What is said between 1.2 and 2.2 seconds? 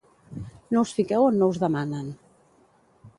on no us demanen.